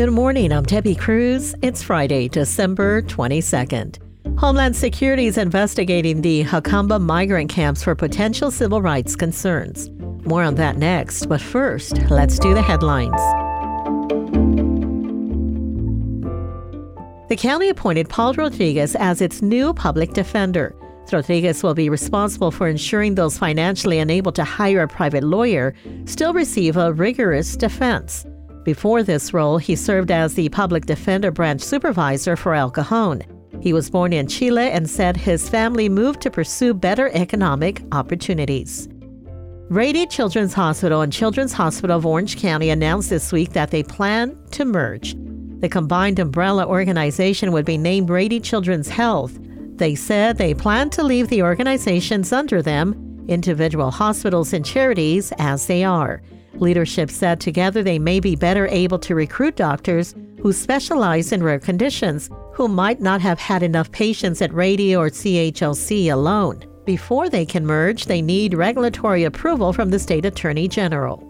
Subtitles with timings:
[0.00, 0.50] Good morning.
[0.50, 1.54] I'm Debbie Cruz.
[1.60, 3.98] It's Friday, December 22nd.
[4.38, 9.90] Homeland Security is investigating the Jacumba migrant camps for potential civil rights concerns.
[10.24, 13.20] More on that next, but first, let's do the headlines.
[17.28, 20.74] The county appointed Paul Rodriguez as its new public defender.
[21.12, 25.74] Rodriguez will be responsible for ensuring those financially unable to hire a private lawyer
[26.06, 28.24] still receive a rigorous defense.
[28.64, 33.22] Before this role, he served as the public defender branch supervisor for El Cajon.
[33.60, 38.88] He was born in Chile and said his family moved to pursue better economic opportunities.
[39.70, 44.36] Rady Children's Hospital and Children's Hospital of Orange County announced this week that they plan
[44.50, 45.14] to merge.
[45.60, 49.38] The combined umbrella organization would be named Rady Children's Health.
[49.76, 55.66] They said they plan to leave the organizations under them, individual hospitals and charities, as
[55.66, 56.22] they are.
[56.54, 61.58] Leadership said together they may be better able to recruit doctors who specialize in rare
[61.58, 66.64] conditions who might not have had enough patients at Rady or CHOC alone.
[66.84, 71.26] Before they can merge, they need regulatory approval from the state attorney general.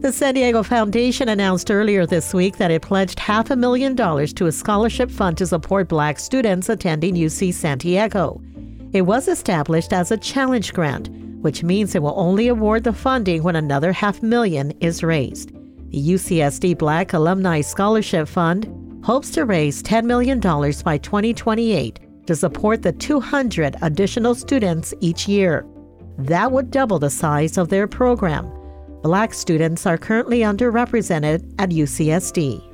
[0.00, 4.34] The San Diego Foundation announced earlier this week that it pledged half a million dollars
[4.34, 8.38] to a scholarship fund to support black students attending UC San Diego.
[8.92, 11.08] It was established as a challenge grant,
[11.44, 15.50] which means it will only award the funding when another half million is raised.
[15.90, 22.80] The UCSD Black Alumni Scholarship Fund hopes to raise $10 million by 2028 to support
[22.80, 25.66] the 200 additional students each year.
[26.16, 28.50] That would double the size of their program.
[29.02, 32.70] Black students are currently underrepresented at UCSD.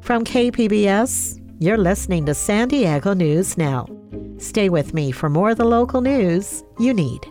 [0.00, 3.88] From KPBS, you're listening to San Diego News Now.
[4.36, 7.28] Stay with me for more of the local news you need.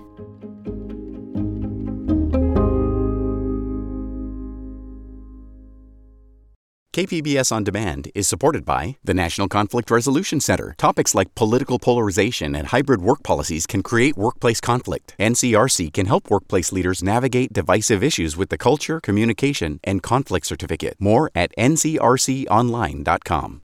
[6.98, 10.74] KPBS On Demand is supported by the National Conflict Resolution Center.
[10.80, 15.14] Topics like political polarization and hybrid work policies can create workplace conflict.
[15.20, 20.96] NCRC can help workplace leaders navigate divisive issues with the Culture, Communication, and Conflict Certificate.
[20.98, 23.62] More at ncrconline.com.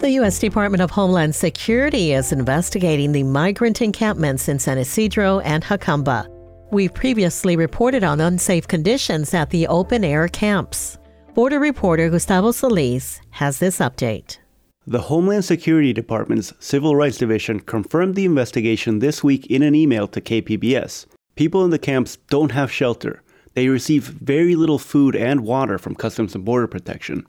[0.00, 0.38] The U.S.
[0.38, 6.33] Department of Homeland Security is investigating the migrant encampments in San Ysidro and Jacumba.
[6.74, 10.98] We've previously reported on unsafe conditions at the open air camps.
[11.32, 14.38] Border reporter Gustavo Solis has this update.
[14.84, 20.08] The Homeland Security Department's Civil Rights Division confirmed the investigation this week in an email
[20.08, 21.06] to KPBS.
[21.36, 23.22] People in the camps don't have shelter.
[23.52, 27.24] They receive very little food and water from Customs and Border Protection.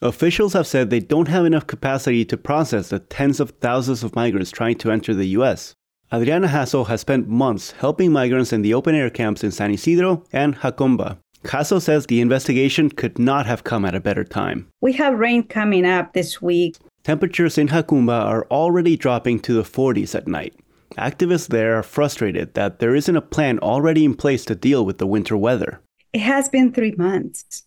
[0.00, 4.16] Officials have said they don't have enough capacity to process the tens of thousands of
[4.16, 5.74] migrants trying to enter the U.S.
[6.14, 10.22] Adriana Jasso has spent months helping migrants in the open air camps in San Ysidro
[10.32, 11.18] and Jacumba.
[11.42, 14.68] Jasso says the investigation could not have come at a better time.
[14.80, 16.76] We have rain coming up this week.
[17.02, 20.54] Temperatures in Jacumba are already dropping to the 40s at night.
[20.96, 24.98] Activists there are frustrated that there isn't a plan already in place to deal with
[24.98, 25.80] the winter weather.
[26.12, 27.64] It has been three months.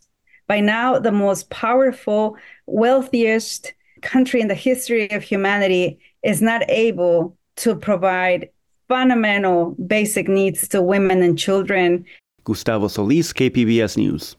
[0.48, 7.38] By now, the most powerful, wealthiest country in the history of humanity is not able
[7.60, 8.50] to provide
[8.88, 12.06] fundamental basic needs to women and children.
[12.44, 14.36] Gustavo Solis, KPBS News.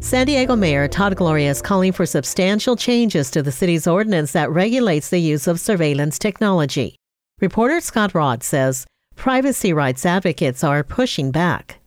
[0.00, 4.50] San Diego Mayor Todd Gloria is calling for substantial changes to the city's ordinance that
[4.50, 6.94] regulates the use of surveillance technology.
[7.40, 11.77] Reporter Scott Rodd says privacy rights advocates are pushing back.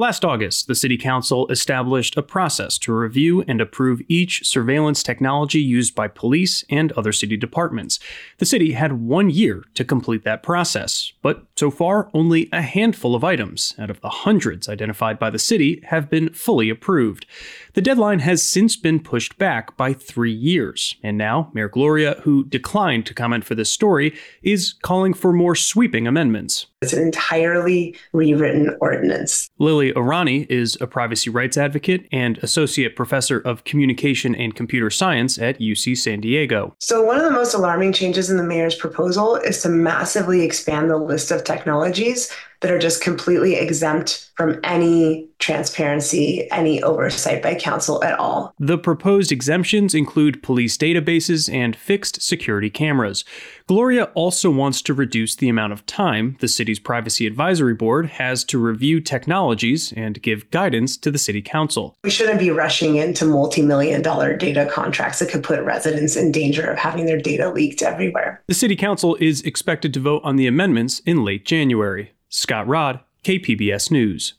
[0.00, 5.60] Last August, the City Council established a process to review and approve each surveillance technology
[5.60, 7.98] used by police and other city departments.
[8.38, 13.14] The city had one year to complete that process, but so far, only a handful
[13.14, 17.26] of items out of the hundreds identified by the city have been fully approved.
[17.74, 22.46] The deadline has since been pushed back by three years, and now Mayor Gloria, who
[22.46, 26.68] declined to comment for this story, is calling for more sweeping amendments.
[26.82, 29.50] It's an entirely rewritten ordinance.
[29.58, 35.38] Lilly Irani is a privacy rights advocate and associate professor of communication and computer science
[35.38, 36.74] at UC San Diego.
[36.78, 40.90] So, one of the most alarming changes in the mayor's proposal is to massively expand
[40.90, 47.54] the list of technologies that are just completely exempt from any transparency, any oversight by
[47.54, 48.54] council at all.
[48.58, 53.24] The proposed exemptions include police databases and fixed security cameras.
[53.66, 58.44] Gloria also wants to reduce the amount of time the city's Privacy Advisory Board has
[58.44, 61.96] to review technologies and give guidance to the city council.
[62.04, 66.32] We shouldn't be rushing into multi million dollar data contracts that could put residents in
[66.32, 68.42] danger of having their data leaked everywhere.
[68.46, 72.12] The city council is expected to vote on the amendments in late January.
[72.32, 74.34] Scott Rodd, KPBS News.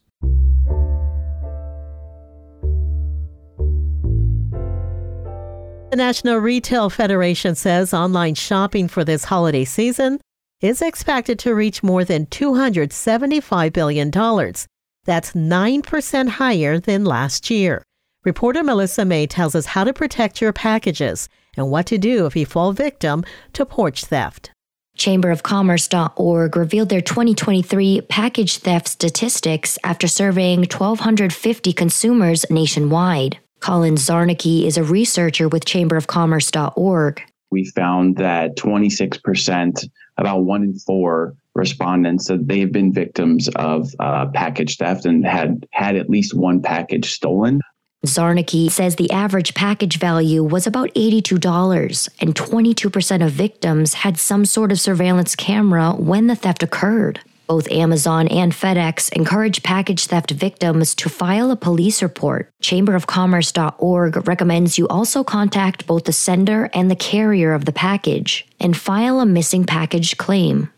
[5.89, 10.21] The National Retail Federation says online shopping for this holiday season
[10.61, 14.09] is expected to reach more than $275 billion.
[14.09, 17.83] That's 9% higher than last year.
[18.23, 21.27] Reporter Melissa Mae tells us how to protect your packages
[21.57, 24.51] and what to do if you fall victim to porch theft.
[25.01, 33.39] Chamberofcommerce.org revealed their 2023 package theft statistics after surveying 1,250 consumers nationwide.
[33.61, 37.23] Colin Zarnicki is a researcher with chamberofcommerce.org.
[37.49, 39.89] We found that 26%,
[40.19, 45.65] about one in four respondents, said they've been victims of uh, package theft and had
[45.71, 47.59] had at least one package stolen.
[48.05, 54.43] Zarnicki says the average package value was about $82, and 22% of victims had some
[54.43, 57.19] sort of surveillance camera when the theft occurred.
[57.45, 62.49] Both Amazon and FedEx encourage package theft victims to file a police report.
[62.63, 68.75] Chamberofcommerce.org recommends you also contact both the sender and the carrier of the package and
[68.75, 70.71] file a missing package claim.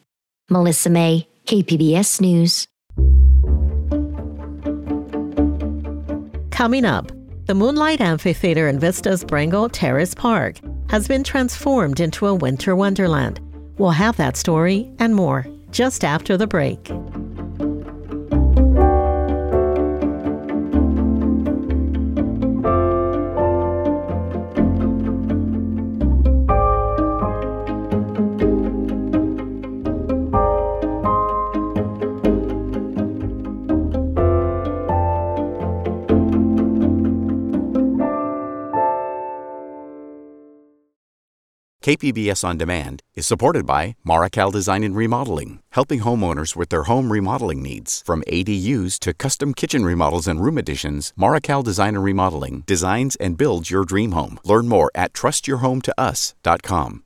[0.49, 2.67] Melissa Mae, KPBS News.
[6.53, 7.11] Coming up,
[7.47, 10.57] the Moonlight Amphitheater in Vista's Brengle Terrace Park
[10.87, 13.39] has been transformed into a winter wonderland.
[13.79, 16.91] We'll have that story and more just after the break.
[41.83, 47.11] KPBS On Demand is supported by Marrokal Design and Remodeling, helping homeowners with their home
[47.11, 48.01] remodeling needs.
[48.05, 53.37] From ADUs to custom kitchen remodels and room additions, Marrokal Design and Remodeling designs and
[53.37, 54.39] builds your dream home.
[54.45, 57.03] Learn more at trustyourhometous.com.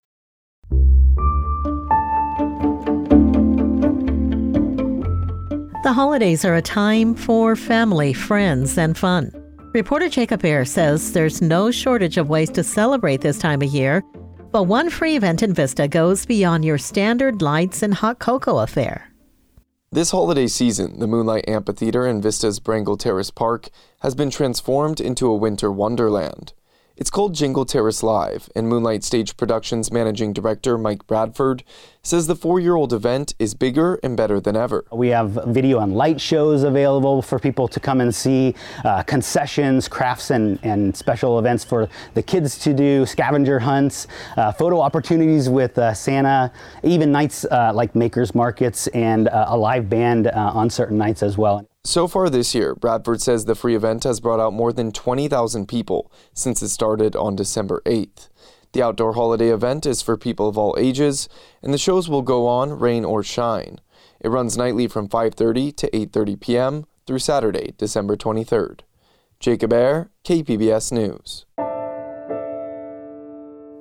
[5.83, 9.31] The holidays are a time for family, friends, and fun.
[9.73, 14.03] Reporter Jacob Aere says there's no shortage of ways to celebrate this time of year
[14.51, 19.11] but one free event in Vista goes beyond your standard lights and hot cocoa affair.
[19.91, 23.69] This holiday season, the Moonlight Amphitheater in Vista's Brengle Terrace Park
[24.01, 26.53] has been transformed into a winter wonderland.
[26.99, 31.63] It's called Jingle Terrace Live, and Moonlight Stage Productions managing director Mike Bradford
[32.01, 34.83] says the four year old event is bigger and better than ever.
[34.91, 39.88] We have video and light shows available for people to come and see, uh, concessions,
[39.88, 45.49] crafts, and, and special events for the kids to do, scavenger hunts, uh, photo opportunities
[45.49, 46.51] with uh, Santa,
[46.81, 51.21] even nights uh, like makers markets, and uh, a live band uh, on certain nights
[51.21, 51.63] as well.
[51.87, 55.69] So far this year, Bradford says the free event has brought out more than 20,000
[55.69, 58.27] people since it started on December 8th.
[58.73, 61.29] The outdoor holiday event is for people of all ages,
[61.63, 63.79] and the shows will go on rain or shine.
[64.19, 66.85] It runs nightly from 5:30 to 8:30 p.m.
[67.05, 68.81] through Saturday, December 23rd.
[69.39, 71.45] Jacob Aere, KPBS News.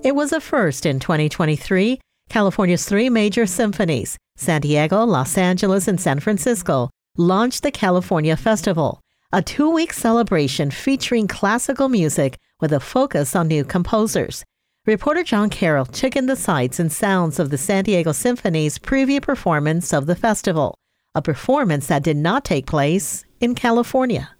[0.04, 1.98] It was a first in 2023.
[2.28, 9.00] California's three major symphonies, San Diego, Los Angeles, and San Francisco, launched the California Festival,
[9.32, 14.44] a two week celebration featuring classical music with a focus on new composers.
[14.86, 19.20] Reporter John Carroll took in the sights and sounds of the San Diego Symphony's preview
[19.20, 20.78] performance of the festival,
[21.14, 24.30] a performance that did not take place in California.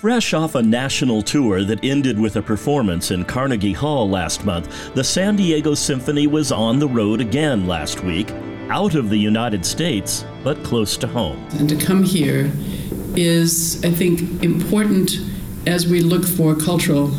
[0.00, 4.94] Fresh off a national tour that ended with a performance in Carnegie Hall last month,
[4.94, 8.32] the San Diego Symphony was on the road again last week,
[8.70, 11.36] out of the United States, but close to home.
[11.58, 12.50] And to come here
[13.14, 15.18] is, I think, important
[15.66, 17.10] as we look for cultural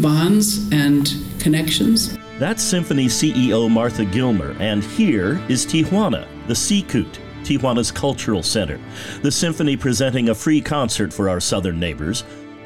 [0.00, 2.16] bonds and connections.
[2.38, 8.78] That's Symphony CEO Martha Gilmer, and here is Tijuana, the CECUT, Tijuana's cultural center.
[9.22, 12.24] The symphony presenting a free concert for our southern neighbors.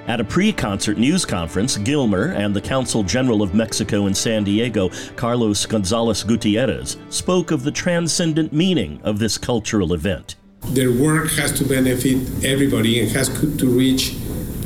[0.08, 4.42] At a pre concert news conference, Gilmer and the Consul General of Mexico in San
[4.42, 10.34] Diego, Carlos Gonzalez Gutierrez, spoke of the transcendent meaning of this cultural event.
[10.64, 14.14] Their work has to benefit everybody and has to reach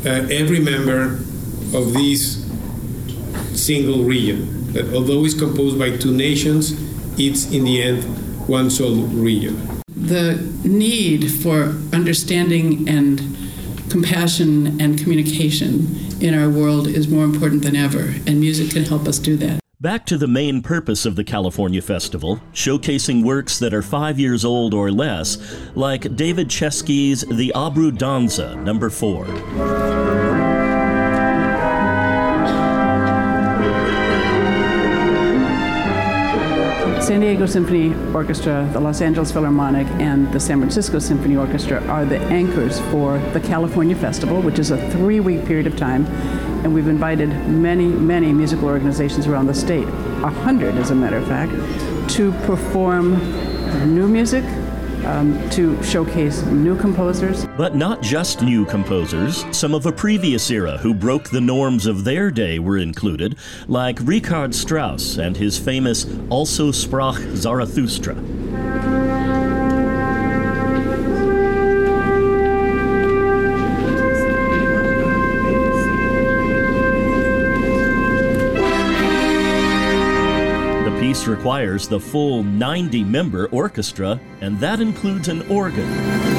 [0.06, 1.18] uh, every member
[1.74, 2.42] of this
[3.54, 4.72] single region.
[4.72, 6.72] That although it's composed by two nations,
[7.18, 8.04] it's in the end
[8.48, 9.82] one sole region.
[9.88, 13.45] The need for understanding and
[13.96, 19.08] compassion and communication in our world is more important than ever, and music can help
[19.08, 19.58] us do that.
[19.80, 24.44] Back to the main purpose of the California Festival, showcasing works that are five years
[24.44, 25.38] old or less,
[25.74, 29.24] like David Chesky's The Abreu Danza, number four.
[37.06, 42.04] San Diego Symphony Orchestra, the Los Angeles Philharmonic, and the San Francisco Symphony Orchestra are
[42.04, 46.04] the anchors for the California Festival, which is a three week period of time.
[46.64, 51.18] And we've invited many, many musical organizations around the state, a hundred as a matter
[51.18, 51.52] of fact,
[52.16, 53.12] to perform
[53.94, 54.42] new music,
[55.06, 57.46] um, to showcase new composers.
[57.56, 59.44] But not just new composers.
[59.56, 63.36] Some of a previous era who broke the norms of their day were included,
[63.68, 68.14] like Richard Strauss and his famous Also sprach Zarathustra.
[81.26, 86.35] Requires the full 90 member orchestra, and that includes an organ.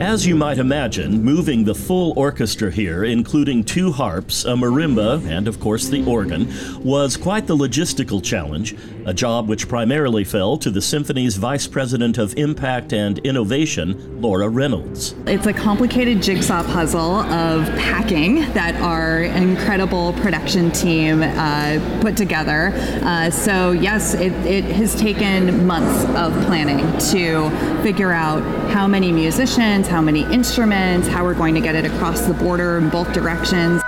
[0.00, 5.48] As you might imagine, moving the full orchestra here, including two harps, a marimba, and
[5.48, 8.76] of course the organ, was quite the logistical challenge,
[9.06, 14.48] a job which primarily fell to the symphony's Vice President of Impact and Innovation, Laura
[14.48, 15.16] Reynolds.
[15.26, 22.70] It's a complicated jigsaw puzzle of packing that our incredible production team uh, put together.
[23.02, 27.50] Uh, so, yes, it, it has taken months of planning to
[27.82, 32.20] figure out how many musicians, how many instruments, how we're going to get it across
[32.22, 33.82] the border in both directions.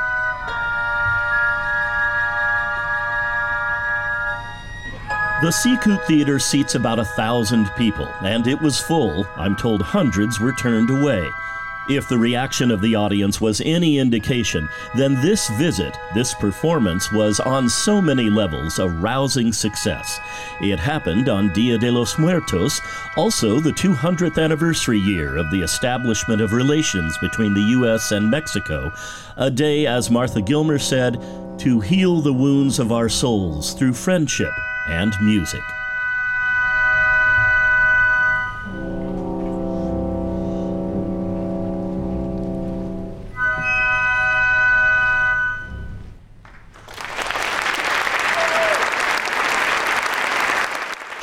[5.43, 9.27] The CECUT Theater seats about a thousand people, and it was full.
[9.37, 11.31] I'm told hundreds were turned away.
[11.89, 17.41] If the reaction of the audience was any indication, then this visit, this performance, was
[17.41, 20.21] on so many levels a rousing success.
[20.61, 22.81] It happened on Dia de los Muertos,
[23.17, 28.13] also the 200th anniversary year of the establishment of relations between the U.S.
[28.13, 28.93] and Mexico,
[29.37, 31.21] a day, as Martha Gilmer said,
[31.59, 34.53] to heal the wounds of our souls through friendship
[34.89, 35.63] and music.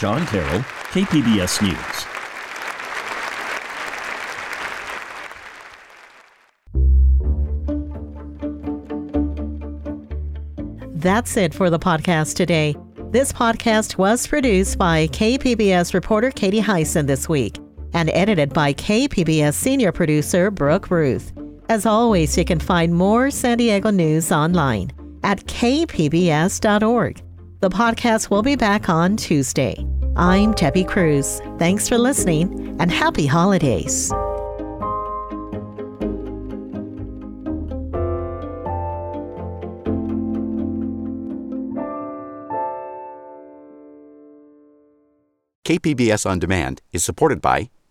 [0.08, 0.62] John Carroll,
[0.94, 2.06] KPBS News.
[10.96, 12.78] That's it for the podcast today.
[13.12, 17.58] This podcast was produced by KPBS reporter Katie Hyson this week
[17.94, 21.34] and edited by KPBS senior producer Brooke Ruth.
[21.68, 24.90] As always, you can find more San Diego news online
[25.26, 27.22] at kpbs.org.
[27.60, 29.86] The podcast will be back on Tuesday.
[30.20, 31.40] I'm Debbie Cruz.
[31.60, 34.12] Thanks for listening and happy holidays.
[45.64, 47.70] KPBS On Demand is supported by